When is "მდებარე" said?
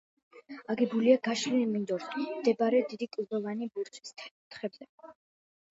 2.39-2.81